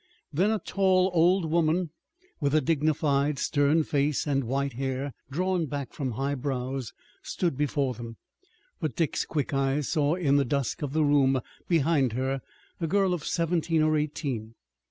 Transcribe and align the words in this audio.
Then 0.33 0.49
a 0.49 0.57
tall 0.57 1.11
old 1.13 1.45
woman 1.51 1.91
with 2.39 2.55
a 2.55 2.59
dignified, 2.61 3.37
stern 3.37 3.83
face 3.83 4.25
and 4.25 4.45
white 4.45 4.73
hair, 4.73 5.13
drawn 5.29 5.67
back 5.67 5.93
from 5.93 6.13
high 6.13 6.33
brows, 6.33 6.91
stood 7.21 7.55
before 7.55 7.93
them. 7.93 8.17
But 8.79 8.95
Dick's 8.95 9.25
quick 9.25 9.53
eyes 9.53 9.89
saw 9.89 10.15
in 10.15 10.37
the 10.37 10.43
dusk 10.43 10.81
of 10.81 10.93
the 10.93 11.03
room 11.03 11.39
behind 11.67 12.13
her 12.13 12.41
a 12.79 12.87
girl 12.87 13.13
of 13.13 13.23
seventeen 13.27 13.83
or 13.83 13.95
eighteen. 13.95 14.55